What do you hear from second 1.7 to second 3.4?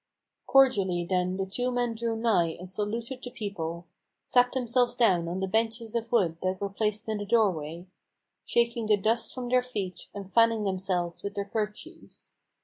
drew nigh, and saluted the